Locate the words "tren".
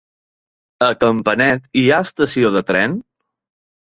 2.73-2.97